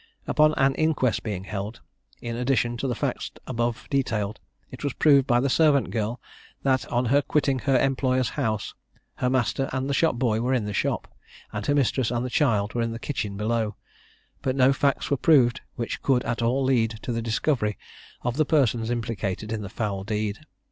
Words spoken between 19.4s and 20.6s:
in the foul deed.